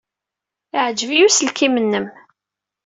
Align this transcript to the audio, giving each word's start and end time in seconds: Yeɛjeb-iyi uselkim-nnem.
Yeɛjeb-iyi 0.73 1.25
uselkim-nnem. 1.27 2.07